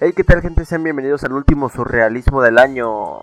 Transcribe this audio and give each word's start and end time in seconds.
Hey, 0.00 0.12
¿qué 0.12 0.24
tal 0.24 0.42
gente? 0.42 0.64
Sean 0.64 0.82
bienvenidos 0.82 1.22
al 1.22 1.34
último 1.34 1.68
surrealismo 1.68 2.42
del 2.42 2.58
año. 2.58 3.20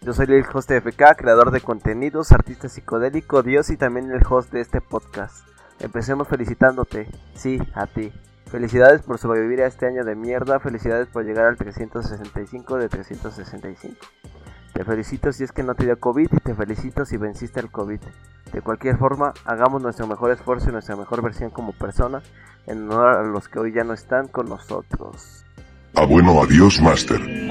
Yo 0.00 0.14
soy 0.14 0.24
el 0.30 0.46
host 0.50 0.70
de 0.70 0.80
FK, 0.80 1.16
creador 1.18 1.50
de 1.50 1.60
contenidos, 1.60 2.32
artista 2.32 2.70
psicodélico, 2.70 3.42
Dios 3.42 3.68
y 3.68 3.76
también 3.76 4.10
el 4.10 4.22
host 4.26 4.50
de 4.50 4.62
este 4.62 4.80
podcast. 4.80 5.46
Empecemos 5.80 6.26
felicitándote, 6.26 7.08
sí, 7.34 7.60
a 7.74 7.86
ti. 7.86 8.10
Felicidades 8.46 9.02
por 9.02 9.18
sobrevivir 9.18 9.60
a 9.60 9.66
este 9.66 9.86
año 9.86 10.02
de 10.02 10.14
mierda, 10.14 10.60
felicidades 10.60 11.08
por 11.08 11.26
llegar 11.26 11.44
al 11.44 11.58
365 11.58 12.78
de 12.78 12.88
365. 12.88 13.94
Te 14.72 14.82
felicito 14.82 15.30
si 15.30 15.44
es 15.44 15.52
que 15.52 15.62
no 15.62 15.74
te 15.74 15.84
dio 15.84 16.00
COVID 16.00 16.28
y 16.32 16.40
te 16.40 16.54
felicito 16.54 17.04
si 17.04 17.18
venciste 17.18 17.60
el 17.60 17.70
COVID. 17.70 18.00
De 18.50 18.62
cualquier 18.62 18.96
forma, 18.96 19.34
hagamos 19.44 19.82
nuestro 19.82 20.06
mejor 20.06 20.30
esfuerzo 20.30 20.70
y 20.70 20.72
nuestra 20.72 20.96
mejor 20.96 21.20
versión 21.20 21.50
como 21.50 21.72
persona 21.72 22.22
en 22.66 22.90
honor 22.90 23.18
a 23.18 23.22
los 23.24 23.46
que 23.48 23.58
hoy 23.58 23.72
ya 23.74 23.84
no 23.84 23.92
están 23.92 24.26
con 24.26 24.48
nosotros. 24.48 25.43
Ah, 25.96 26.06
bueno, 26.06 26.42
adiós, 26.42 26.80
Master. 26.80 27.20
Me 27.20 27.48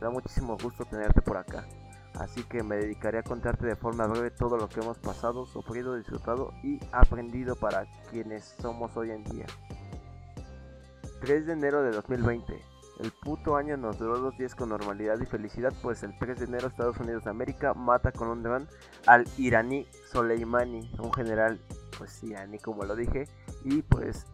da 0.00 0.10
muchísimo 0.10 0.58
gusto 0.62 0.84
tenerte 0.84 1.22
por 1.22 1.38
acá. 1.38 1.64
Así 2.14 2.42
que 2.42 2.62
me 2.62 2.76
dedicaré 2.76 3.20
a 3.20 3.22
contarte 3.22 3.66
de 3.66 3.76
forma 3.76 4.06
breve 4.06 4.30
todo 4.30 4.58
lo 4.58 4.68
que 4.68 4.80
hemos 4.80 4.98
pasado, 4.98 5.46
sufrido, 5.46 5.96
disfrutado 5.96 6.52
y 6.62 6.78
aprendido 6.92 7.56
para 7.56 7.86
quienes 8.10 8.54
somos 8.60 8.94
hoy 8.98 9.10
en 9.10 9.24
día. 9.24 9.46
3 11.22 11.46
de 11.46 11.52
enero 11.54 11.82
de 11.82 11.92
2020. 11.92 12.69
El 13.02 13.12
puto 13.12 13.56
año 13.56 13.78
nos 13.78 13.98
duró 13.98 14.18
dos 14.18 14.36
días 14.36 14.54
con 14.54 14.68
normalidad 14.68 15.18
y 15.20 15.24
felicidad, 15.24 15.72
pues 15.82 16.02
el 16.02 16.18
3 16.18 16.38
de 16.38 16.44
enero 16.44 16.68
Estados 16.68 16.98
Unidos 16.98 17.24
de 17.24 17.30
América 17.30 17.72
mata 17.72 18.12
con 18.12 18.28
un 18.28 18.42
dron 18.42 18.68
al 19.06 19.24
iraní 19.38 19.86
Soleimani, 20.12 20.92
un 20.98 21.12
general 21.12 21.58
pues 21.96 22.22
iraní 22.22 22.58
como 22.58 22.84
lo 22.84 22.94
dije, 22.94 23.26
y 23.64 23.80
pues 23.80 24.26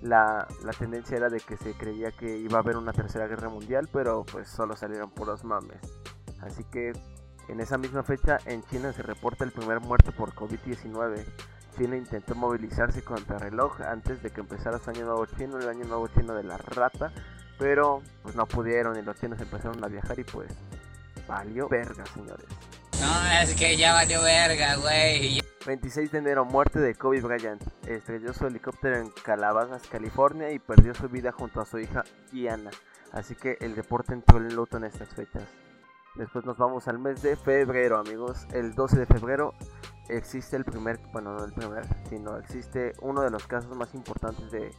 la, 0.00 0.48
la, 0.64 0.72
tendencia 0.72 1.18
era 1.18 1.28
de 1.28 1.40
que 1.40 1.58
se 1.58 1.74
creía 1.74 2.12
que 2.12 2.38
iba 2.38 2.58
a 2.58 2.62
haber 2.62 2.78
una 2.78 2.92
tercera 2.94 3.26
guerra 3.26 3.50
mundial, 3.50 3.90
pero 3.92 4.24
pues 4.24 4.48
solo 4.48 4.74
salieron 4.74 5.10
puros 5.10 5.44
mames. 5.44 5.80
Así 6.40 6.64
que 6.64 6.92
en 7.48 7.60
esa 7.60 7.76
misma 7.76 8.02
fecha 8.04 8.38
en 8.46 8.62
China 8.64 8.92
se 8.92 9.02
reporta 9.02 9.44
el 9.44 9.52
primer 9.52 9.80
muerto 9.80 10.12
por 10.12 10.34
COVID-19. 10.34 11.24
China 11.76 11.96
intentó 11.96 12.34
movilizarse 12.34 13.02
contra 13.02 13.38
reloj 13.38 13.80
antes 13.82 14.22
de 14.22 14.30
que 14.30 14.40
empezara 14.40 14.78
su 14.78 14.90
año 14.90 15.04
nuevo 15.04 15.26
chino, 15.26 15.58
el 15.58 15.68
año 15.68 15.84
nuevo 15.84 16.08
chino 16.08 16.34
de 16.34 16.44
la 16.44 16.56
rata, 16.56 17.12
pero 17.64 18.02
pues 18.22 18.36
no 18.36 18.44
pudieron 18.44 18.94
y 18.98 19.00
los 19.00 19.18
chinos 19.18 19.40
empezaron 19.40 19.82
a 19.82 19.88
viajar 19.88 20.18
y 20.18 20.24
pues 20.24 20.52
valió 21.26 21.66
verga, 21.66 22.04
señores. 22.12 22.44
No, 23.00 23.40
es 23.40 23.54
que 23.54 23.78
ya 23.78 23.94
valió 23.94 24.20
verga, 24.22 24.76
güey. 24.76 25.40
26 25.64 26.12
de 26.12 26.18
enero, 26.18 26.44
muerte 26.44 26.78
de 26.78 26.94
Kobe 26.94 27.22
Bryant. 27.22 27.62
Estrelló 27.86 28.34
su 28.34 28.46
helicóptero 28.46 28.98
en 28.98 29.08
Calabasas, 29.08 29.80
California 29.88 30.50
y 30.50 30.58
perdió 30.58 30.94
su 30.94 31.08
vida 31.08 31.32
junto 31.32 31.62
a 31.62 31.64
su 31.64 31.78
hija 31.78 32.04
Iana. 32.34 32.70
Así 33.12 33.34
que 33.34 33.56
el 33.62 33.74
deporte 33.74 34.12
entró 34.12 34.36
en 34.36 34.54
luto 34.54 34.76
en 34.76 34.84
estas 34.84 35.08
fechas. 35.14 35.44
Después 36.16 36.44
nos 36.44 36.58
vamos 36.58 36.86
al 36.86 36.98
mes 36.98 37.22
de 37.22 37.34
febrero, 37.34 37.96
amigos. 37.96 38.46
El 38.52 38.74
12 38.74 38.98
de 38.98 39.06
febrero 39.06 39.54
existe 40.10 40.58
el 40.58 40.66
primer, 40.66 40.98
bueno, 41.14 41.32
no 41.32 41.42
el 41.46 41.54
primer, 41.54 41.86
sino 42.10 42.36
existe 42.36 42.92
uno 43.00 43.22
de 43.22 43.30
los 43.30 43.46
casos 43.46 43.74
más 43.74 43.94
importantes 43.94 44.50
de, 44.50 44.70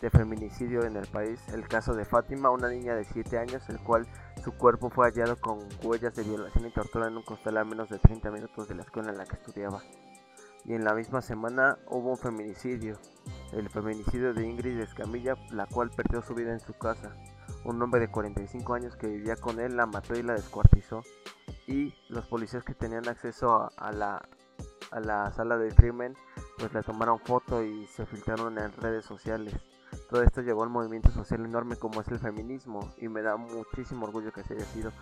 de 0.00 0.10
feminicidio 0.10 0.84
en 0.84 0.96
el 0.96 1.06
país. 1.06 1.40
El 1.48 1.68
caso 1.68 1.94
de 1.94 2.04
Fátima, 2.04 2.50
una 2.50 2.68
niña 2.68 2.94
de 2.94 3.04
7 3.04 3.38
años, 3.38 3.68
el 3.68 3.78
cual 3.80 4.06
su 4.42 4.52
cuerpo 4.52 4.90
fue 4.90 5.06
hallado 5.06 5.36
con 5.36 5.58
huellas 5.82 6.14
de 6.14 6.22
violación 6.22 6.66
y 6.66 6.70
tortura 6.70 7.08
en 7.08 7.16
un 7.16 7.22
costal 7.22 7.58
a 7.58 7.64
menos 7.64 7.88
de 7.88 7.98
30 7.98 8.30
minutos 8.30 8.68
de 8.68 8.74
la 8.74 8.82
escuela 8.82 9.10
en 9.10 9.18
la 9.18 9.26
que 9.26 9.36
estudiaba. 9.36 9.82
Y 10.64 10.74
en 10.74 10.84
la 10.84 10.94
misma 10.94 11.22
semana 11.22 11.78
hubo 11.88 12.10
un 12.10 12.18
feminicidio, 12.18 12.98
el 13.52 13.68
feminicidio 13.70 14.34
de 14.34 14.46
Ingrid 14.46 14.78
Escamilla, 14.80 15.34
la 15.50 15.66
cual 15.66 15.90
perdió 15.90 16.22
su 16.22 16.34
vida 16.34 16.52
en 16.52 16.60
su 16.60 16.74
casa. 16.74 17.14
Un 17.64 17.80
hombre 17.82 18.00
de 18.00 18.08
45 18.08 18.74
años 18.74 18.96
que 18.96 19.08
vivía 19.08 19.36
con 19.36 19.60
él 19.60 19.76
la 19.76 19.86
mató 19.86 20.14
y 20.14 20.22
la 20.22 20.34
descuartizó. 20.34 21.02
Y 21.66 21.94
los 22.08 22.26
policías 22.26 22.64
que 22.64 22.74
tenían 22.74 23.08
acceso 23.08 23.70
a, 23.76 23.92
la, 23.92 24.28
a 24.90 25.00
la 25.00 25.30
sala 25.32 25.56
del 25.56 25.74
crimen, 25.74 26.14
pues 26.58 26.72
le 26.72 26.82
tomaron 26.82 27.18
foto 27.18 27.62
y 27.62 27.86
se 27.86 28.06
filtraron 28.06 28.58
en 28.58 28.72
redes 28.72 29.04
sociales. 29.04 29.54
Todo 30.10 30.24
esto 30.24 30.42
llevó 30.42 30.64
a 30.64 30.66
un 30.66 30.72
movimiento 30.72 31.12
social 31.12 31.44
enorme 31.44 31.76
como 31.76 32.00
es 32.00 32.08
el 32.08 32.18
feminismo 32.18 32.92
y 32.98 33.08
me 33.08 33.22
da 33.22 33.36
muchísimo 33.36 34.06
orgullo 34.06 34.32
que 34.32 34.42
se 34.42 34.54
haya 34.54 34.64
sido, 34.66 34.92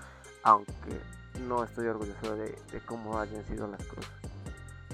aunque 0.42 1.00
no 1.46 1.64
estoy 1.64 1.86
orgulloso 1.86 2.36
de, 2.36 2.54
cómo 2.84 3.18
hayan 3.18 3.42
sido 3.46 3.66
las 3.66 3.82
cosas 3.84 4.10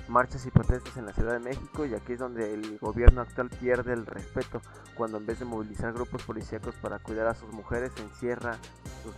marchas 0.07 0.45
y 0.45 0.51
protestas 0.51 0.99
en 0.99 1.07
la 1.07 1.15
Ciudad 1.15 1.33
de 1.33 1.39
México 1.39 1.87
y 1.87 1.95
aquí 1.95 2.13
es 2.13 2.19
donde 2.19 2.53
el 2.53 2.79
gobierno 2.79 3.23
actual 3.23 3.49
pierde 3.49 3.95
el 3.95 4.05
respeto 4.05 4.61
cuando 4.95 5.17
en 5.17 5.25
vez 5.25 5.39
de 5.39 5.47
movilizar 5.47 5.95
grupos 5.95 6.23
policíacos 6.25 6.75
para 6.77 6.99
cuidar 6.99 7.27
a 7.27 7.35
sus 7.35 7.51
mujeres 7.55 7.91
encierra 7.99 8.59
sus, 9.03 9.15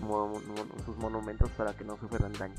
sus 0.84 0.96
monumentos 0.96 1.50
para 1.50 1.76
que 1.76 1.84
no 1.84 1.96
sufran 1.96 2.32
daño. 2.34 2.54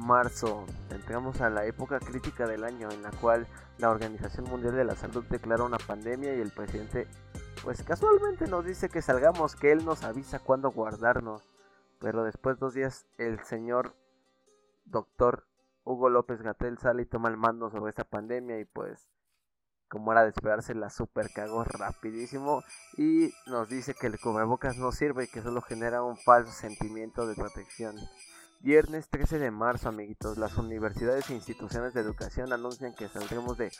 Marzo, 0.00 0.64
entramos 0.88 1.42
a 1.42 1.50
la 1.50 1.66
época 1.66 2.00
crítica 2.00 2.46
del 2.46 2.64
año 2.64 2.90
en 2.90 3.02
la 3.02 3.10
cual 3.10 3.46
la 3.78 3.90
Organización 3.90 4.46
Mundial 4.48 4.74
de 4.74 4.84
la 4.84 4.96
Salud 4.96 5.24
declara 5.28 5.64
una 5.64 5.78
pandemia 5.78 6.34
y 6.34 6.40
el 6.40 6.50
presidente 6.50 7.06
pues 7.62 7.82
casualmente 7.82 8.46
nos 8.46 8.64
dice 8.64 8.88
que 8.88 9.02
salgamos, 9.02 9.54
que 9.54 9.72
él 9.72 9.84
nos 9.84 10.02
avisa 10.02 10.38
cuándo 10.38 10.70
guardarnos, 10.70 11.42
pero 11.98 12.24
después 12.24 12.58
dos 12.58 12.72
días 12.72 13.06
el 13.18 13.44
señor 13.44 13.94
doctor 14.86 15.46
Hugo 15.84 16.08
López 16.08 16.40
Gatel 16.40 16.78
sale 16.78 17.02
y 17.02 17.06
toma 17.06 17.28
el 17.28 17.36
mando 17.36 17.70
sobre 17.70 17.90
esta 17.90 18.04
pandemia 18.04 18.58
y 18.58 18.64
pues 18.64 19.06
como 19.88 20.12
era 20.12 20.22
de 20.22 20.30
esperarse 20.30 20.74
la 20.74 20.88
super 20.88 21.30
cagó 21.30 21.62
rapidísimo 21.64 22.62
y 22.96 23.30
nos 23.46 23.68
dice 23.68 23.94
que 23.94 24.06
el 24.06 24.18
cubrebocas 24.18 24.78
no 24.78 24.92
sirve 24.92 25.24
y 25.24 25.28
que 25.28 25.42
solo 25.42 25.60
genera 25.60 26.02
un 26.02 26.16
falso 26.16 26.52
sentimiento 26.52 27.26
de 27.26 27.34
protección. 27.34 27.96
Viernes 28.62 29.08
13 29.08 29.38
de 29.38 29.50
marzo, 29.50 29.88
amiguitos, 29.88 30.36
las 30.36 30.58
universidades 30.58 31.30
e 31.30 31.34
instituciones 31.34 31.94
de 31.94 32.02
educación 32.02 32.52
anuncian 32.52 32.94
que 32.94 33.08
saldremos 33.08 33.56
de 33.56 33.72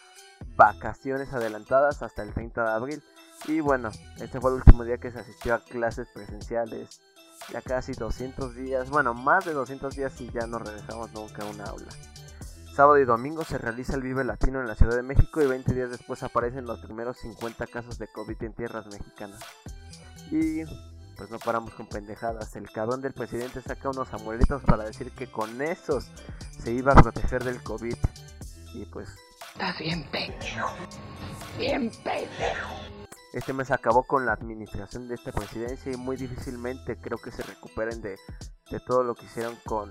vacaciones 0.56 1.34
adelantadas 1.34 2.02
hasta 2.02 2.22
el 2.22 2.32
30 2.32 2.64
de 2.64 2.70
abril. 2.70 3.02
Y 3.46 3.60
bueno, 3.60 3.90
este 4.16 4.40
fue 4.40 4.52
el 4.52 4.56
último 4.56 4.84
día 4.84 4.96
que 4.96 5.10
se 5.10 5.18
asistió 5.18 5.54
a 5.54 5.62
clases 5.62 6.08
presenciales 6.14 7.02
ya 7.52 7.60
casi 7.60 7.92
200 7.92 8.54
días, 8.54 8.88
bueno, 8.88 9.12
más 9.12 9.44
de 9.44 9.52
200 9.52 9.94
días 9.94 10.18
y 10.20 10.30
ya 10.30 10.46
no 10.46 10.58
regresamos 10.58 11.12
nunca 11.12 11.42
a 11.42 11.46
un 11.46 11.60
aula. 11.60 11.88
Sábado 12.74 12.98
y 12.98 13.04
domingo 13.04 13.44
se 13.44 13.58
realiza 13.58 13.96
el 13.96 14.02
Vive 14.02 14.24
Latino 14.24 14.62
en 14.62 14.66
la 14.66 14.76
Ciudad 14.76 14.96
de 14.96 15.02
México 15.02 15.42
y 15.42 15.46
20 15.46 15.74
días 15.74 15.90
después 15.90 16.22
aparecen 16.22 16.64
los 16.64 16.78
primeros 16.80 17.18
50 17.18 17.66
casos 17.66 17.98
de 17.98 18.08
COVID 18.08 18.42
en 18.44 18.54
tierras 18.54 18.86
mexicanas. 18.86 19.40
Y 20.30 20.62
pues 21.20 21.30
no 21.30 21.38
paramos 21.38 21.74
con 21.74 21.86
pendejadas. 21.86 22.56
El 22.56 22.70
cabrón 22.70 23.02
del 23.02 23.12
presidente 23.12 23.60
saca 23.60 23.90
unos 23.90 24.10
amuletos 24.14 24.62
para 24.62 24.84
decir 24.84 25.12
que 25.12 25.30
con 25.30 25.60
esos 25.60 26.10
se 26.58 26.72
iba 26.72 26.92
a 26.92 26.94
proteger 26.94 27.44
del 27.44 27.62
COVID. 27.62 27.96
Y 28.72 28.86
pues... 28.86 29.10
Estás 29.52 29.78
bien 29.78 30.02
pendejo. 30.10 30.70
Bien 31.58 31.90
pendejo. 32.02 32.70
Este 33.34 33.52
mes 33.52 33.70
acabó 33.70 34.04
con 34.04 34.24
la 34.24 34.32
administración 34.32 35.08
de 35.08 35.16
esta 35.16 35.30
presidencia 35.30 35.92
y 35.92 35.98
muy 35.98 36.16
difícilmente 36.16 36.96
creo 36.96 37.18
que 37.18 37.30
se 37.30 37.42
recuperen 37.42 38.00
de, 38.00 38.16
de 38.70 38.80
todo 38.80 39.02
lo 39.04 39.14
que 39.14 39.26
hicieron 39.26 39.58
con, 39.66 39.90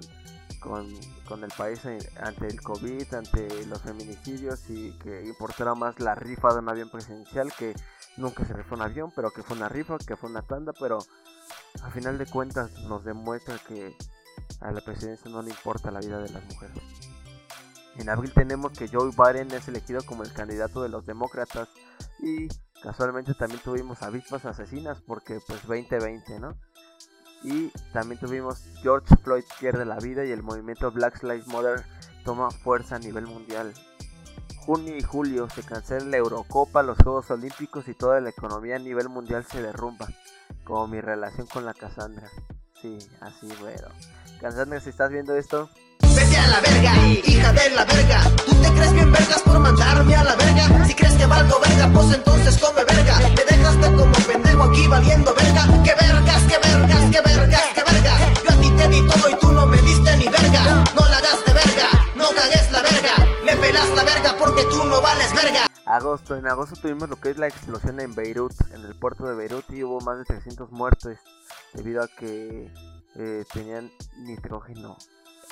con, 0.60 0.92
con, 1.28 1.44
el 1.44 1.52
país 1.56 1.82
ante 2.20 2.48
el 2.48 2.60
COVID, 2.60 3.14
ante 3.14 3.68
los 3.68 3.84
feminicidios 3.84 4.68
y 4.72 4.98
que 4.98 5.28
importara 5.28 5.76
más 5.76 6.00
la 6.00 6.16
rifa 6.16 6.54
de 6.54 6.60
un 6.60 6.70
avión 6.70 6.90
presidencial 6.90 7.54
que 7.54 7.76
nunca 8.20 8.46
se 8.46 8.54
rifó 8.54 8.76
un 8.76 8.82
avión, 8.82 9.12
pero 9.16 9.32
que 9.32 9.44
fue 9.44 9.58
una 9.58 9.70
rifa, 9.70 9.98
que 9.98 10.16
fue 10.16 10.30
una 10.30 10.42
tanda, 10.42 10.74
pero 10.80 11.00
a 11.82 11.90
final 11.92 12.18
de 12.18 12.26
cuentas 12.26 12.72
nos 12.88 13.04
demuestra 13.04 13.58
que 13.68 13.96
a 14.62 14.72
la 14.72 14.82
presidencia 14.82 15.32
no 15.32 15.42
le 15.42 15.50
importa 15.50 15.92
la 15.92 16.00
vida 16.00 16.20
de 16.20 16.30
las 16.30 16.44
mujeres. 16.46 16.78
En 17.98 18.10
abril 18.10 18.32
tenemos 18.34 18.72
que 18.72 18.88
Joe 18.88 19.12
Biden 19.12 19.52
es 19.52 19.68
elegido 19.68 20.02
como 20.06 20.24
el 20.24 20.32
candidato 20.32 20.82
de 20.82 20.90
los 20.90 21.06
demócratas 21.06 21.68
y 22.20 22.48
Casualmente 22.82 23.34
también 23.34 23.62
tuvimos 23.62 24.02
avispas 24.04 24.46
asesinas 24.46 25.02
porque 25.02 25.40
pues 25.46 25.62
2020, 25.68 26.40
¿no? 26.40 26.56
Y 27.44 27.70
también 27.92 28.20
tuvimos 28.20 28.64
George 28.82 29.16
Floyd 29.22 29.44
pierde 29.60 29.86
la 29.86 29.98
vida 29.98 30.26
y 30.26 30.32
el 30.32 30.44
movimiento 30.44 30.92
Black 30.92 31.22
Lives 31.24 31.48
Matter 31.48 31.86
toma 32.24 32.52
fuerza 32.52 32.96
a 32.96 33.00
nivel 33.00 33.28
mundial. 33.28 33.74
Junio 34.66 34.96
y 34.96 35.02
julio 35.02 35.48
se 35.50 35.64
cancela 35.64 36.06
la 36.06 36.18
Eurocopa, 36.18 36.84
los 36.84 36.98
Juegos 36.98 37.30
Olímpicos 37.32 37.88
y 37.88 37.94
toda 37.94 38.20
la 38.22 38.30
economía 38.30 38.76
a 38.76 38.80
nivel 38.80 39.10
mundial 39.10 39.46
se 39.46 39.62
derrumba. 39.62 40.08
Como 40.64 40.88
mi 40.88 41.02
relación 41.02 41.48
con 41.48 41.66
la 41.66 41.74
Cassandra. 41.74 42.30
Sí, 42.82 42.98
así 43.22 43.48
bueno. 43.60 43.88
Cassandra, 44.40 44.80
si 44.80 44.90
estás 44.90 45.12
viendo 45.12 45.36
esto, 45.36 45.70
Vete 46.16 46.38
a 46.38 46.48
la 46.48 46.60
verga, 46.62 47.08
hija 47.08 47.54
de 47.54 47.70
la 47.72 47.86
verga. 47.86 48.22
¿Tú 48.46 48.56
te 48.56 48.72
crees 48.72 48.94
bien 48.94 49.12
vergas 49.12 49.42
por 49.42 49.60
mandarme 49.60 50.16
a 50.16 50.24
la 50.24 50.36
verga? 50.36 50.86
Si 50.88 50.94
crees 50.94 51.14
que 51.14 51.26
valgo 51.26 51.60
verga, 51.60 51.90
pues 51.94 52.14
entonces 52.16 52.58
come 52.58 52.84
verga. 52.84 53.20
Me 53.20 53.44
dejaste 53.46 53.96
como 53.96 54.12
pendejo 54.12 54.64
aquí 54.64 54.88
valiendo 54.88 55.34
verga. 55.36 55.69
En 66.40 66.48
agosto 66.48 66.78
tuvimos 66.78 67.10
lo 67.10 67.18
que 67.18 67.32
es 67.32 67.38
la 67.38 67.48
explosión 67.48 68.00
en 68.00 68.16
Beirut, 68.16 68.54
en 68.74 68.86
el 68.86 68.98
puerto 68.98 69.26
de 69.26 69.36
Beirut, 69.36 69.70
y 69.72 69.84
hubo 69.84 70.00
más 70.00 70.20
de 70.20 70.24
300 70.24 70.72
muertos 70.72 71.18
debido 71.74 72.02
a 72.02 72.08
que 72.08 72.72
eh, 73.16 73.44
tenían 73.52 73.92
nitrógeno 74.20 74.96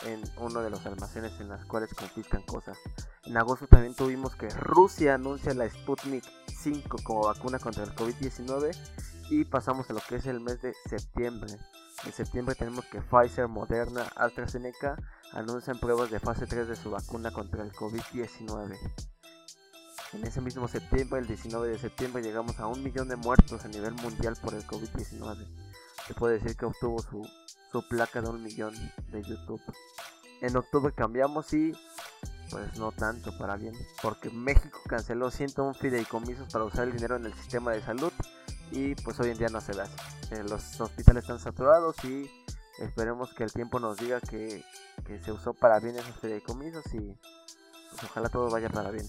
en 0.05 0.21
uno 0.37 0.61
de 0.61 0.69
los 0.69 0.85
almacenes 0.85 1.37
en 1.41 1.49
los 1.49 1.65
cuales 1.65 1.93
confiscan 1.93 2.41
cosas. 2.43 2.77
En 3.25 3.35
agosto 3.35 3.67
también 3.67 3.95
tuvimos 3.95 4.37
que 4.37 4.47
Rusia 4.47 5.15
anuncia 5.15 5.53
la 5.53 5.69
Sputnik 5.69 6.23
5 6.47 6.99
como 7.03 7.25
vacuna 7.25 7.59
contra 7.59 7.83
el 7.83 7.93
COVID-19 7.93 8.73
y 9.29 9.43
pasamos 9.43 9.89
a 9.89 9.93
lo 9.93 9.99
que 10.07 10.15
es 10.15 10.25
el 10.25 10.39
mes 10.39 10.61
de 10.61 10.73
septiembre. 10.85 11.51
En 12.05 12.13
septiembre 12.13 12.55
tenemos 12.55 12.85
que 12.85 13.01
Pfizer, 13.01 13.49
Moderna, 13.49 14.03
AstraZeneca 14.15 14.95
anuncian 15.33 15.81
pruebas 15.81 16.11
de 16.11 16.21
fase 16.21 16.47
3 16.47 16.65
de 16.65 16.77
su 16.77 16.91
vacuna 16.91 17.31
contra 17.31 17.61
el 17.61 17.73
COVID-19. 17.73 19.16
En 20.13 20.25
ese 20.25 20.39
mismo 20.39 20.67
septiembre, 20.69 21.19
el 21.19 21.27
19 21.27 21.67
de 21.67 21.77
septiembre, 21.77 22.23
llegamos 22.23 22.57
a 22.59 22.67
un 22.67 22.81
millón 22.81 23.09
de 23.09 23.17
muertos 23.17 23.65
a 23.65 23.67
nivel 23.67 23.93
mundial 23.95 24.37
por 24.41 24.53
el 24.53 24.65
COVID-19. 24.65 25.45
Se 26.07 26.13
puede 26.13 26.39
decir 26.39 26.55
que 26.55 26.65
obtuvo 26.65 27.01
su, 27.01 27.27
su 27.71 27.85
placa 27.89 28.21
de 28.21 28.29
un 28.29 28.41
millón 28.41 28.73
de 29.11 29.21
YouTube. 29.21 29.61
En 30.39 30.55
octubre 30.55 30.93
cambiamos 30.93 31.53
y 31.53 31.73
pues 32.49 32.77
no 32.77 32.93
tanto 32.93 33.37
para 33.37 33.57
bien, 33.57 33.73
porque 34.01 34.29
México 34.29 34.79
canceló 34.87 35.29
101 35.29 35.73
fideicomisos 35.73 36.51
para 36.53 36.63
usar 36.63 36.85
el 36.85 36.93
dinero 36.93 37.17
en 37.17 37.25
el 37.25 37.33
sistema 37.33 37.73
de 37.73 37.81
salud 37.81 38.13
y 38.71 38.95
pues 38.95 39.19
hoy 39.19 39.31
en 39.31 39.37
día 39.37 39.49
no 39.49 39.59
se 39.59 39.73
ve 39.73 39.81
así. 39.81 39.93
Eh, 40.31 40.43
los 40.43 40.79
hospitales 40.79 41.23
están 41.23 41.39
saturados 41.39 41.97
y 42.05 42.31
esperemos 42.79 43.33
que 43.33 43.43
el 43.43 43.51
tiempo 43.51 43.81
nos 43.81 43.97
diga 43.97 44.21
que, 44.21 44.63
que 45.05 45.19
se 45.19 45.33
usó 45.33 45.53
para 45.53 45.81
bien 45.81 45.97
esos 45.97 46.15
fideicomisos 46.21 46.85
y 46.93 47.17
pues 47.89 48.03
ojalá 48.05 48.29
todo 48.29 48.49
vaya 48.49 48.69
para 48.69 48.91
bien 48.91 49.05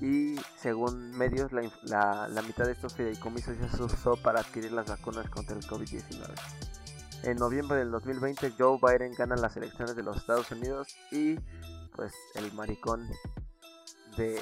y 0.00 0.36
según 0.56 1.10
medios 1.12 1.52
la, 1.52 2.28
la, 2.28 2.42
mitad 2.42 2.64
de 2.64 2.72
estos 2.72 2.94
fideicomisos 2.94 3.58
ya 3.58 3.70
se 3.70 3.82
usó 3.82 4.16
para 4.16 4.40
adquirir 4.40 4.72
las 4.72 4.88
vacunas 4.88 5.28
contra 5.30 5.56
el 5.56 5.66
COVID-19. 5.66 6.34
En 7.22 7.38
noviembre 7.38 7.78
del 7.78 7.90
2020 7.90 8.52
Joe 8.58 8.78
Biden 8.80 9.14
gana 9.14 9.36
las 9.36 9.56
elecciones 9.56 9.96
de 9.96 10.02
los 10.02 10.18
Estados 10.18 10.50
Unidos 10.50 10.94
y 11.10 11.36
pues 11.94 12.12
el 12.34 12.52
maricón 12.52 13.08
de 14.18 14.40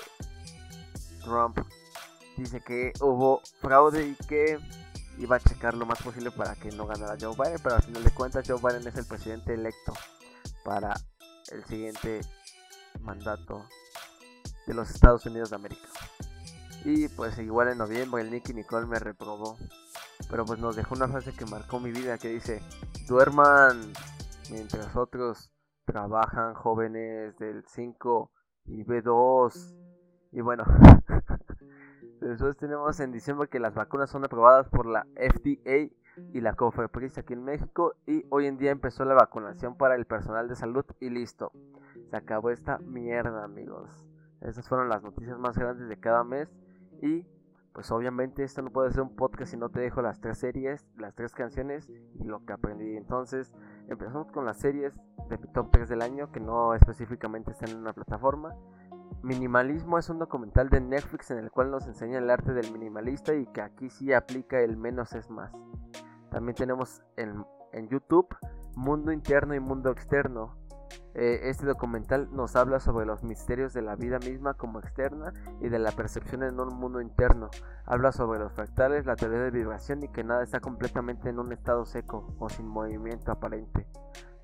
Trump 1.23 1.59
dice 2.37 2.61
que 2.61 2.93
hubo 3.01 3.41
fraude 3.61 4.09
y 4.09 4.15
que 4.27 4.59
iba 5.19 5.37
a 5.37 5.41
checar 5.41 5.75
lo 5.75 5.87
más 5.87 6.03
posible 6.03 6.33
para 6.33 6.57
que 6.57 6.73
no 6.73 6.87
ganara 6.87 7.17
Joe 7.21 7.37
Biden, 7.37 7.61
pero 7.63 7.77
al 7.77 7.83
final 7.83 8.03
de 8.03 8.11
cuentas 8.11 8.45
Joe 8.47 8.59
Biden 8.61 8.87
es 8.89 8.97
el 8.97 9.07
presidente 9.07 9.55
electo 9.55 9.93
para 10.65 10.95
el 11.53 11.65
siguiente 11.67 12.23
mandato 13.01 13.69
de 14.67 14.75
los 14.75 14.91
Estados 14.91 15.27
Unidos 15.27 15.51
de 15.51 15.57
América. 15.57 15.89
Y 16.85 17.09
pues 17.09 17.39
igual 17.39 17.69
en 17.69 17.79
noviembre 17.79 18.23
el 18.23 18.31
Nicky 18.31 18.53
Nicole 18.53 18.87
me 18.87 18.99
reprobó. 18.99 19.57
Pero 20.31 20.45
pues 20.45 20.59
nos 20.59 20.77
dejó 20.77 20.95
una 20.95 21.09
frase 21.09 21.33
que 21.33 21.47
marcó 21.47 21.81
mi 21.81 21.91
vida 21.91 22.19
que 22.19 22.29
dice, 22.29 22.63
duerman 23.09 23.93
mientras 24.51 24.95
otros 24.97 25.51
trabajan 25.85 26.55
jóvenes 26.55 27.37
del 27.39 27.65
5 27.67 28.31
y 28.67 28.85
B2. 28.85 29.75
Y 30.33 30.41
bueno, 30.41 30.65
después 32.21 32.57
tenemos 32.57 32.99
en 33.01 33.13
diciembre 33.13 33.49
que 33.49 33.61
las 33.61 33.75
vacunas 33.75 34.11
son 34.11 34.25
aprobadas 34.25 34.69
por 34.69 34.87
la 34.87 35.07
FDA 35.17 35.95
y 36.33 36.41
la 36.41 36.55
COFEPRIS 36.55 37.19
aquí 37.19 37.33
en 37.33 37.45
México 37.45 37.95
y 38.07 38.25
hoy 38.31 38.47
en 38.47 38.57
día 38.57 38.71
empezó 38.71 39.05
la 39.05 39.15
vacunación 39.15 39.77
para 39.77 39.97
el 39.97 40.07
personal 40.07 40.49
de 40.49 40.57
salud 40.57 40.85
y 41.01 41.11
listo. 41.11 41.53
Se 42.11 42.17
acabó 42.17 42.51
esta 42.51 42.79
mierda 42.79 43.45
amigos. 43.45 43.91
Esas 44.45 44.69
fueron 44.69 44.89
las 44.89 45.03
noticias 45.03 45.39
más 45.39 45.57
grandes 45.57 45.89
de 45.89 45.99
cada 45.99 46.25
mes. 46.25 46.49
Y 47.03 47.27
pues 47.73 47.91
obviamente 47.91 48.45
esto 48.45 48.63
no 48.63 48.71
puede 48.71 48.93
ser 48.93 49.03
un 49.03 49.17
podcast 49.17 49.51
si 49.51 49.57
no 49.57 49.69
te 49.69 49.81
dejo 49.81 50.01
las 50.01 50.21
tres 50.21 50.39
series, 50.39 50.87
las 50.97 51.15
tres 51.15 51.35
canciones 51.35 51.91
y 52.15 52.25
lo 52.25 52.45
que 52.45 52.53
aprendí. 52.53 52.97
Entonces 52.97 53.53
empezamos 53.89 54.31
con 54.31 54.45
las 54.45 54.59
series 54.59 54.95
de 55.29 55.39
mi 55.39 55.49
top 55.49 55.71
3 55.73 55.89
del 55.89 56.03
año 56.03 56.31
que 56.31 56.39
no 56.39 56.75
específicamente 56.75 57.51
están 57.51 57.71
en 57.71 57.79
una 57.79 57.93
plataforma. 57.93 58.55
Minimalismo 59.23 59.99
es 59.99 60.09
un 60.09 60.19
documental 60.19 60.69
de 60.69 60.81
Netflix 60.81 61.31
en 61.31 61.39
el 61.39 61.51
cual 61.51 61.71
nos 61.71 61.87
enseña 61.87 62.19
el 62.19 62.31
arte 62.31 62.53
del 62.53 62.71
minimalista 62.71 63.35
y 63.35 63.47
que 63.47 63.63
aquí 63.63 63.91
sí 63.91 64.13
aplica 64.13 64.61
el 64.61 64.77
menos 64.77 65.13
es 65.15 65.29
más. 65.29 65.51
También 66.31 66.55
tenemos 66.55 67.03
en, 67.17 67.45
en 67.73 67.89
YouTube 67.89 68.29
Mundo 68.77 69.13
Interno 69.13 69.55
y 69.55 69.61
Mundo 69.61 69.91
Externo, 69.91 70.57
eh, 71.15 71.49
este 71.49 71.65
documental 71.65 72.29
nos 72.33 72.57
habla 72.57 72.81
sobre 72.81 73.07
los 73.07 73.23
misterios 73.23 73.73
de 73.73 73.83
la 73.83 73.95
vida 73.95 74.19
misma 74.19 74.55
como 74.55 74.81
externa 74.81 75.33
y 75.61 75.69
de 75.69 75.79
la 75.79 75.93
percepción 75.93 76.43
en 76.43 76.59
un 76.59 76.75
mundo 76.77 77.01
interno. 77.01 77.51
Habla 77.87 78.11
sobre 78.11 78.41
los 78.41 78.53
fractales, 78.53 79.07
la 79.07 79.15
teoría 79.15 79.39
de 79.39 79.51
vibración 79.53 80.03
y 80.03 80.09
que 80.09 80.25
nada 80.25 80.43
está 80.43 80.59
completamente 80.59 81.29
en 81.29 81.39
un 81.39 81.53
estado 81.53 81.85
seco 81.85 82.35
o 82.39 82.49
sin 82.49 82.67
movimiento 82.67 83.31
aparente. 83.31 83.87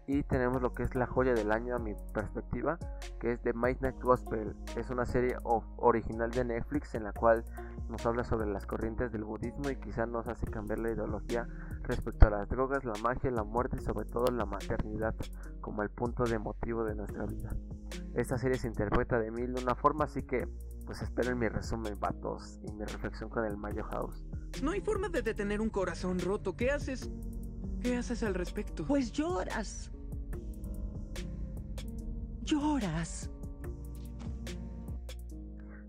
Y 0.06 0.22
tenemos 0.24 0.60
lo 0.60 0.72
que 0.72 0.82
es 0.82 0.94
la 0.94 1.06
joya 1.06 1.34
del 1.34 1.52
año 1.52 1.76
a 1.76 1.78
mi 1.78 1.94
perspectiva, 2.12 2.78
que 3.20 3.32
es 3.32 3.40
The 3.42 3.52
Midnight 3.52 4.00
Gospel. 4.00 4.56
Es 4.76 4.90
una 4.90 5.06
serie 5.06 5.36
original 5.44 6.30
de 6.30 6.44
Netflix 6.44 6.94
en 6.94 7.04
la 7.04 7.12
cual 7.12 7.44
nos 7.88 8.04
habla 8.06 8.24
sobre 8.24 8.46
las 8.46 8.66
corrientes 8.66 9.12
del 9.12 9.24
budismo 9.24 9.70
y 9.70 9.76
quizá 9.76 10.06
nos 10.06 10.26
hace 10.28 10.46
cambiar 10.46 10.78
la 10.80 10.90
ideología 10.90 11.46
respecto 11.90 12.26
a 12.26 12.30
las 12.30 12.48
drogas, 12.48 12.84
la 12.84 12.94
magia, 13.02 13.30
la 13.30 13.44
muerte 13.44 13.76
y 13.80 13.84
sobre 13.84 14.06
todo 14.06 14.26
la 14.32 14.46
maternidad 14.46 15.14
como 15.60 15.82
el 15.82 15.90
punto 15.90 16.24
de 16.24 16.38
motivo 16.38 16.84
de 16.84 16.94
nuestra 16.94 17.26
vida. 17.26 17.50
Esta 18.14 18.38
serie 18.38 18.56
se 18.58 18.68
interpreta 18.68 19.18
de 19.18 19.30
mil 19.30 19.52
de 19.54 19.62
una 19.62 19.74
forma, 19.74 20.04
así 20.04 20.22
que 20.22 20.48
pues 20.86 21.02
esperen 21.02 21.38
mi 21.38 21.48
resumen, 21.48 21.98
vatos, 22.00 22.58
y 22.64 22.72
mi 22.72 22.84
reflexión 22.84 23.28
con 23.30 23.44
el 23.44 23.56
Mayo 23.56 23.84
House. 23.84 24.24
No 24.62 24.72
hay 24.72 24.80
forma 24.80 25.08
de 25.08 25.22
detener 25.22 25.60
un 25.60 25.70
corazón 25.70 26.18
roto. 26.18 26.56
¿Qué 26.56 26.70
haces? 26.70 27.10
¿Qué 27.80 27.96
haces 27.96 28.22
al 28.22 28.34
respecto? 28.34 28.84
Pues 28.84 29.12
lloras. 29.12 29.90
Lloras. 32.42 33.30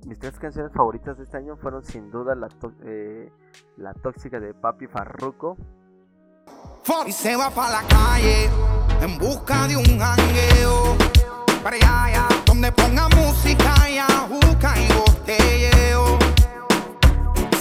Mis 0.06 0.20
tres 0.20 0.38
canciones 0.40 0.72
favoritas 0.74 1.18
de 1.18 1.24
este 1.24 1.38
año 1.38 1.58
fueron 1.58 1.84
sin 1.84 2.12
duda 2.12 2.36
la, 2.36 2.50
eh, 2.84 3.32
la 3.78 3.94
tóxica 3.94 4.40
de 4.40 4.54
Papi 4.54 4.88
Farruko. 4.88 5.58
Y 7.08 7.12
se 7.12 7.36
va 7.36 7.50
para 7.50 7.82
la 7.82 7.88
calle 7.88 8.48
en 9.02 9.18
busca 9.18 9.68
de 9.68 9.76
un 9.76 10.00
jangueo. 10.00 10.96
Para 11.64 11.76
allá, 11.76 12.04
allá, 12.04 12.28
donde 12.46 12.72
ponga 12.72 13.10
música 13.10 13.90
y 13.90 13.98
ajuca 13.98 14.74
y 14.80 14.88
botelleo. 14.94 16.20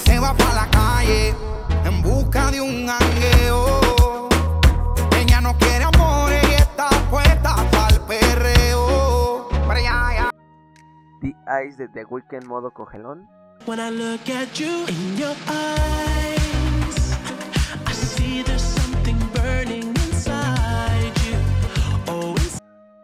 Se 0.04 0.18
va 0.18 0.34
para 0.34 0.54
la 0.54 0.70
calle 0.70 1.34
en 1.84 2.02
busca 2.02 2.50
de 2.50 2.60
un 2.60 2.86
jangueo. 2.86 4.28
Ella 5.16 5.40
no 5.40 5.56
quiere 5.56 5.84
amor 5.84 6.32
y 6.32 6.54
está 6.54 6.90
puesta 7.10 7.56
para 7.70 7.94
el 7.94 8.00
perreo. 8.02 9.48
Para 9.66 9.80
allá, 9.80 10.08
allá. 10.08 10.30
The 11.22 11.34
Eyes 11.48 11.78
de 11.78 11.88
The 11.88 12.04
Weeknd 12.04 12.46
modo 12.46 12.70
cogelón. 12.72 13.26
When 13.64 13.80
I 13.80 13.90
look 13.90 14.28
at 14.28 14.58
you 14.60 14.86
in 14.86 15.16
your 15.16 15.34
eyes, 15.48 17.16
I 17.86 17.92
see 17.92 18.42
there's 18.42 18.79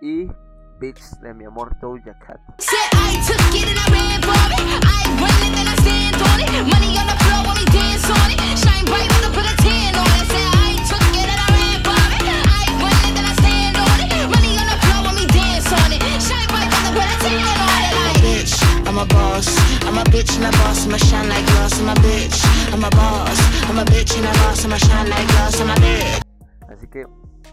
it's 0.07 0.31
Y 0.31 0.31
Bitch 0.79 1.01
de 1.23 1.35
mi 1.35 1.45
amor 1.47 1.75
Doja 1.81 2.15
Cat. 2.21 2.39
Said 2.59 2.77
I 2.93 3.17
took 3.27 3.55
it 3.55 3.67
and 3.67 3.79
I 3.79 3.87
ran 3.91 4.21
for 4.23 4.37
it. 4.55 4.61
I 4.85 5.03
run 5.19 5.41
it 5.43 5.59
and 5.59 5.69
I 5.69 5.75
stand 5.81 6.21
on 6.21 6.41
it. 6.41 6.53
Money 6.69 6.99
on 7.01 7.07
the 7.07 7.17
floor 7.25 7.41
when 7.49 7.57
we 7.57 7.65
dance 7.73 8.05
on 8.05 8.31
it. 8.31 8.39
Shine 8.61 8.85
bright 8.85 9.09
when 9.09 9.25
I 9.25 9.31
put 9.33 9.47
a 9.49 9.57
tan 9.57 9.97
on 9.97 10.17
it. 10.21 10.29
Said 10.29 10.53
I 10.53 10.77
took 10.85 11.07
it 11.17 11.29
and 11.33 11.41
I 11.41 11.49
ran 11.57 11.79
for 11.81 11.97
it. 11.97 12.29
I 12.29 12.65
run 12.77 13.03
it 13.09 13.17
and 13.17 13.27
I 13.27 13.35
stand 13.41 13.77
on 13.81 13.99
it. 14.05 14.29
Money 14.29 14.53
on 14.61 14.69
the 14.69 14.77
floor 14.85 15.01
when 15.09 15.15
we 15.17 15.27
dance 15.33 15.73
on 15.73 15.89
it. 15.89 16.03
Shine 16.21 16.49
bright 16.53 16.69
when 16.69 16.85
I 16.87 16.91
put 16.93 17.09
a 17.09 17.17
tan 17.25 17.57
on 17.57 17.81
it. 17.81 17.93
Like, 17.97 18.21
bitch, 18.21 18.53
I'm 18.85 18.99
a 19.01 19.07
boss. 19.09 19.49
I'm 19.89 19.97
a 19.97 20.05
bitch 20.13 20.37
and 20.37 20.45
a 20.45 20.53
boss, 20.61 20.85
I'ma 20.85 20.99
shine 21.01 21.29
like 21.33 21.47
glass. 21.57 21.81
I'm 21.81 21.89
a 21.89 21.97
bitch, 22.05 22.39
I'm 22.69 22.85
a 22.85 22.91
boss. 22.93 23.41
I'm 23.65 23.79
a 23.81 23.85
bitch 23.89 24.13
and 24.21 24.29
a 24.29 24.33
boss, 24.45 24.61
I'ma 24.61 24.77
shine 24.77 25.09
like 25.09 25.27
glass. 25.33 25.57
I'm 25.57 25.73
a 25.73 25.77
bitch. 25.81 26.21
Así 26.69 26.87
que 26.93 27.07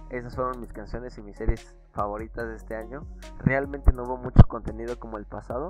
esas 0.09 0.35
fueron 0.35 0.59
mis 0.59 0.71
canciones 0.73 1.17
y 1.17 1.21
mis 1.21 1.37
series 1.37 1.75
favoritas 1.91 2.47
de 2.47 2.55
este 2.55 2.75
año. 2.75 3.05
Realmente 3.39 3.91
no 3.91 4.03
hubo 4.03 4.17
mucho 4.17 4.43
contenido 4.47 4.99
como 4.99 5.17
el 5.17 5.25
pasado. 5.25 5.69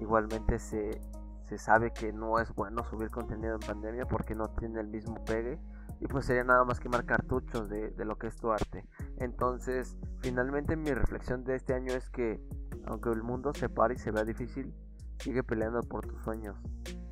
Igualmente 0.00 0.58
se, 0.58 1.00
se 1.44 1.58
sabe 1.58 1.92
que 1.92 2.12
no 2.12 2.38
es 2.38 2.54
bueno 2.54 2.84
subir 2.84 3.10
contenido 3.10 3.54
en 3.54 3.60
pandemia 3.60 4.06
porque 4.06 4.34
no 4.34 4.48
tiene 4.50 4.80
el 4.80 4.88
mismo 4.88 5.24
pegue. 5.24 5.58
Y 6.00 6.06
pues 6.06 6.24
sería 6.24 6.44
nada 6.44 6.64
más 6.64 6.80
quemar 6.80 7.04
cartuchos 7.04 7.68
de, 7.68 7.90
de 7.90 8.04
lo 8.04 8.16
que 8.16 8.28
es 8.28 8.36
tu 8.36 8.50
arte. 8.50 8.86
Entonces, 9.18 9.98
finalmente 10.20 10.74
mi 10.76 10.92
reflexión 10.92 11.44
de 11.44 11.56
este 11.56 11.74
año 11.74 11.92
es 11.92 12.08
que 12.08 12.40
aunque 12.86 13.10
el 13.10 13.22
mundo 13.22 13.52
se 13.52 13.68
pare 13.68 13.94
y 13.94 13.98
se 13.98 14.10
vea 14.10 14.24
difícil, 14.24 14.74
sigue 15.18 15.42
peleando 15.42 15.80
por 15.82 16.06
tus 16.06 16.22
sueños. 16.22 16.56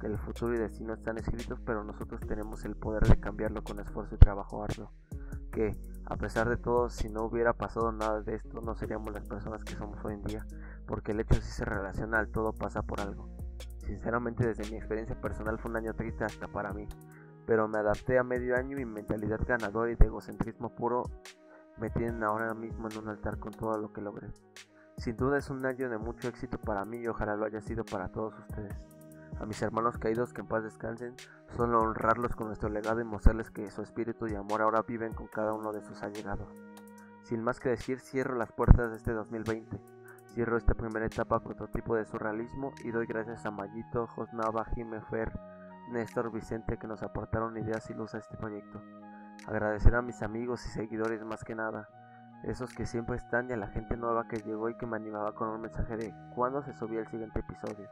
Que 0.00 0.06
el 0.06 0.18
futuro 0.18 0.54
y 0.54 0.58
destino 0.58 0.94
están 0.94 1.18
escritos, 1.18 1.60
pero 1.64 1.84
nosotros 1.84 2.20
tenemos 2.26 2.64
el 2.64 2.76
poder 2.76 3.06
de 3.06 3.18
cambiarlo 3.18 3.62
con 3.62 3.80
esfuerzo 3.80 4.14
y 4.14 4.18
trabajo 4.18 4.62
arduo. 4.62 4.90
Que 5.52 5.76
a 6.10 6.16
pesar 6.16 6.48
de 6.48 6.56
todo, 6.56 6.88
si 6.88 7.10
no 7.10 7.24
hubiera 7.24 7.52
pasado 7.52 7.92
nada 7.92 8.22
de 8.22 8.34
esto, 8.34 8.62
no 8.62 8.74
seríamos 8.74 9.12
las 9.12 9.28
personas 9.28 9.62
que 9.62 9.74
somos 9.74 10.02
hoy 10.04 10.14
en 10.14 10.24
día, 10.24 10.46
porque 10.86 11.12
el 11.12 11.20
hecho 11.20 11.34
sí 11.34 11.50
se 11.50 11.66
relaciona 11.66 12.18
al 12.18 12.30
todo 12.30 12.54
pasa 12.54 12.82
por 12.82 13.00
algo. 13.00 13.28
Sinceramente 13.84 14.46
desde 14.46 14.70
mi 14.70 14.78
experiencia 14.78 15.20
personal 15.20 15.58
fue 15.58 15.70
un 15.70 15.76
año 15.76 15.94
triste 15.94 16.24
hasta 16.24 16.48
para 16.48 16.72
mí, 16.72 16.88
pero 17.46 17.68
me 17.68 17.78
adapté 17.78 18.18
a 18.18 18.24
medio 18.24 18.56
año 18.56 18.78
y 18.78 18.86
mi 18.86 18.92
mentalidad 18.94 19.40
ganadora 19.46 19.90
y 19.90 19.96
de 19.96 20.06
egocentrismo 20.06 20.74
puro 20.74 21.02
me 21.76 21.90
tienen 21.90 22.22
ahora 22.22 22.54
mismo 22.54 22.88
en 22.88 22.98
un 22.98 23.08
altar 23.08 23.38
con 23.38 23.52
todo 23.52 23.76
lo 23.76 23.92
que 23.92 24.00
logré. 24.00 24.28
Sin 24.96 25.16
duda 25.16 25.36
es 25.36 25.50
un 25.50 25.64
año 25.66 25.90
de 25.90 25.98
mucho 25.98 26.28
éxito 26.28 26.58
para 26.58 26.86
mí 26.86 26.98
y 26.98 27.06
ojalá 27.06 27.36
lo 27.36 27.44
haya 27.44 27.60
sido 27.60 27.84
para 27.84 28.08
todos 28.08 28.34
ustedes. 28.38 28.74
A 29.40 29.46
mis 29.46 29.62
hermanos 29.62 29.98
caídos 29.98 30.32
que 30.32 30.40
en 30.40 30.48
paz 30.48 30.64
descansen, 30.64 31.14
solo 31.56 31.80
honrarlos 31.80 32.34
con 32.34 32.48
nuestro 32.48 32.68
legado 32.68 33.00
y 33.00 33.04
mostrarles 33.04 33.50
que 33.50 33.70
su 33.70 33.82
espíritu 33.82 34.26
y 34.26 34.34
amor 34.34 34.62
ahora 34.62 34.82
viven 34.82 35.14
con 35.14 35.28
cada 35.28 35.52
uno 35.52 35.72
de 35.72 35.82
sus 35.82 36.02
allegados. 36.02 36.48
Sin 37.22 37.42
más 37.42 37.60
que 37.60 37.68
decir, 37.68 38.00
cierro 38.00 38.34
las 38.34 38.52
puertas 38.52 38.90
de 38.90 38.96
este 38.96 39.12
2020. 39.12 39.78
Cierro 40.34 40.56
esta 40.56 40.74
primera 40.74 41.06
etapa 41.06 41.40
prototipo 41.40 41.94
de 41.94 42.04
surrealismo 42.04 42.72
y 42.84 42.90
doy 42.90 43.06
gracias 43.06 43.44
a 43.46 43.50
Mayito, 43.50 44.06
Josnava, 44.06 44.64
Jimefer, 44.74 45.32
Néstor, 45.90 46.32
Vicente 46.32 46.78
que 46.78 46.86
nos 46.86 47.02
aportaron 47.02 47.56
ideas 47.56 47.88
y 47.90 47.94
luz 47.94 48.14
a 48.14 48.18
este 48.18 48.36
proyecto. 48.36 48.80
Agradecer 49.46 49.94
a 49.94 50.02
mis 50.02 50.22
amigos 50.22 50.64
y 50.66 50.70
seguidores 50.70 51.24
más 51.24 51.44
que 51.44 51.54
nada, 51.54 51.88
esos 52.44 52.72
que 52.72 52.86
siempre 52.86 53.16
están 53.16 53.50
y 53.50 53.52
a 53.52 53.56
la 53.56 53.68
gente 53.68 53.96
nueva 53.96 54.28
que 54.28 54.38
llegó 54.38 54.68
y 54.68 54.76
que 54.76 54.86
me 54.86 54.96
animaba 54.96 55.34
con 55.34 55.48
un 55.48 55.60
mensaje 55.60 55.96
de 55.96 56.14
cuándo 56.34 56.62
se 56.62 56.72
subía 56.72 57.00
el 57.00 57.08
siguiente 57.08 57.40
episodio. 57.40 57.88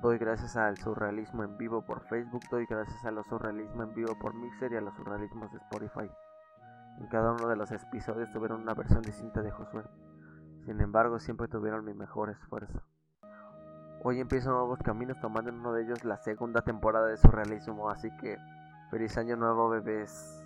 Doy 0.00 0.18
gracias 0.18 0.56
al 0.56 0.76
surrealismo 0.78 1.44
en 1.44 1.56
vivo 1.58 1.82
por 1.82 2.00
Facebook, 2.08 2.42
doy 2.50 2.66
gracias 2.66 3.04
a 3.04 3.10
los 3.10 3.26
surrealismo 3.26 3.84
en 3.84 3.94
vivo 3.94 4.18
por 4.18 4.34
Mixer 4.34 4.72
y 4.72 4.76
a 4.76 4.80
los 4.80 4.94
surrealismos 4.96 5.52
de 5.52 5.58
Spotify. 5.58 6.10
En 6.98 7.06
cada 7.06 7.32
uno 7.32 7.48
de 7.48 7.56
los 7.56 7.70
episodios 7.70 8.30
tuvieron 8.32 8.62
una 8.62 8.74
versión 8.74 9.02
distinta 9.02 9.42
de 9.42 9.50
Josué. 9.50 9.84
Sin 10.64 10.80
embargo, 10.80 11.18
siempre 11.18 11.48
tuvieron 11.48 11.84
mi 11.84 11.94
mejor 11.94 12.30
esfuerzo. 12.30 12.82
Hoy 14.04 14.18
empiezo 14.18 14.50
nuevos 14.50 14.80
caminos 14.80 15.20
tomando 15.20 15.50
en 15.50 15.60
uno 15.60 15.72
de 15.72 15.84
ellos 15.84 16.04
la 16.04 16.16
segunda 16.16 16.62
temporada 16.62 17.06
de 17.06 17.16
surrealismo, 17.16 17.88
así 17.88 18.10
que 18.16 18.36
feliz 18.90 19.16
año 19.16 19.36
nuevo 19.36 19.68
bebés. 19.68 20.44